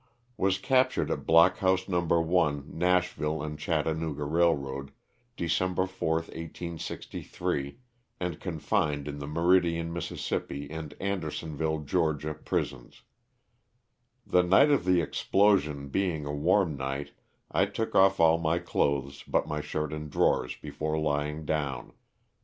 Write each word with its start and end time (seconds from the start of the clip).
Was 0.35 0.57
captured 0.57 1.11
at 1.11 1.27
Block 1.27 1.59
House 1.59 1.87
No 1.87 1.99
1, 2.01 2.71
Nashville 2.75 3.47
& 3.55 3.57
Chattanooga 3.57 4.23
Kailroad, 4.23 4.89
December 5.37 5.85
4, 5.85 6.23
18G3, 6.23 7.75
and 8.19 8.39
confined 8.39 9.07
in 9.07 9.19
the 9.19 9.27
Meridian, 9.27 9.93
Miss., 9.93 10.09
and 10.31 10.95
Andersonville, 10.99 11.81
Ga., 11.85 12.33
prisons. 12.33 13.03
The 14.25 14.41
night 14.41 14.71
of 14.71 14.85
the 14.85 15.01
explosion 15.01 15.89
being 15.89 16.25
a 16.25 16.33
warm 16.33 16.75
night 16.75 17.11
I 17.51 17.67
took 17.67 17.93
off 17.93 18.19
all 18.19 18.39
my 18.39 18.57
clothes 18.57 19.23
but 19.27 19.47
my 19.47 19.61
shirt 19.61 19.93
and 19.93 20.09
drawers 20.09 20.55
before 20.57 20.97
lying 20.97 21.45
down. 21.45 21.93